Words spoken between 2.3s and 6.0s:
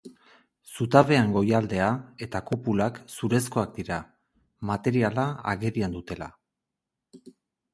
kupulak zurezkoak dira, materiala agerian